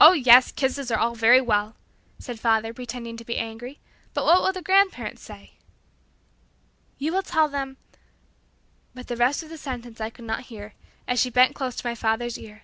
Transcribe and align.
"Oh, 0.00 0.12
yes; 0.14 0.50
kisses 0.50 0.90
are 0.90 0.98
all 0.98 1.14
very 1.14 1.42
well," 1.42 1.76
said 2.18 2.40
father, 2.40 2.72
pretending 2.72 3.18
to 3.18 3.24
be 3.26 3.36
angry, 3.36 3.78
"but 4.14 4.24
what 4.24 4.40
will 4.40 4.50
the 4.50 4.62
grandparents 4.62 5.20
say?" 5.22 5.52
"You 6.96 7.12
will 7.12 7.22
tell 7.22 7.48
them" 7.48 7.76
but 8.94 9.08
the 9.08 9.16
rest 9.18 9.42
of 9.42 9.50
the 9.50 9.58
sentence 9.58 10.00
I 10.00 10.08
could 10.08 10.24
not 10.24 10.44
hear, 10.48 10.72
as 11.06 11.20
she 11.20 11.28
bent 11.28 11.54
close 11.54 11.76
to 11.76 11.86
my 11.86 11.94
father's 11.94 12.38
ear. 12.38 12.62